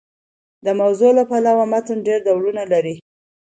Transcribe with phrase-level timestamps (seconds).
[0.65, 2.95] د موضوع له پلوه متن ډېر ډولونه لري.